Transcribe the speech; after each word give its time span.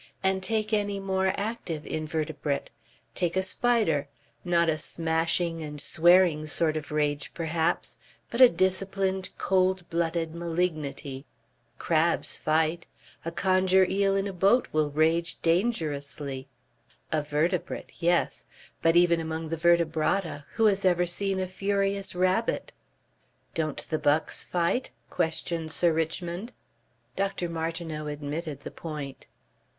And 0.23 0.41
take 0.41 0.73
any 0.73 0.99
more 0.99 1.31
active 1.37 1.85
invertebrate. 1.85 2.71
Take 3.13 3.37
a 3.37 3.43
spider. 3.43 4.07
Not 4.43 4.67
a 4.67 4.79
smashing 4.79 5.61
and 5.61 5.79
swearing 5.79 6.47
sort 6.47 6.75
of 6.75 6.91
rage 6.91 7.31
perhaps, 7.35 7.99
but 8.31 8.41
a 8.41 8.49
disciplined, 8.49 9.29
cold 9.37 9.87
blooded 9.91 10.33
malignity. 10.33 11.27
Crabs 11.77 12.35
fight. 12.39 12.87
A 13.23 13.31
conger 13.31 13.85
eel 13.87 14.15
in 14.15 14.25
a 14.27 14.33
boat 14.33 14.67
will 14.71 14.89
rage 14.89 15.39
dangerously." 15.43 16.47
"A 17.11 17.21
vertebrate. 17.21 17.91
Yes. 17.99 18.47
But 18.81 18.95
even 18.95 19.19
among 19.19 19.49
the 19.49 19.55
vertebrata; 19.55 20.45
who 20.55 20.65
has 20.65 20.83
ever 20.83 21.05
seen 21.05 21.39
a 21.39 21.45
furious 21.45 22.15
rabbit?" 22.15 22.71
"Don't 23.53 23.87
the 23.91 23.99
bucks 23.99 24.43
fight?" 24.43 24.89
questioned 25.11 25.69
Sir 25.69 25.93
Richmond. 25.93 26.53
Dr. 27.15 27.47
Martineau 27.49 28.07
admitted 28.07 28.61
the 28.61 28.71
point. 28.71 29.27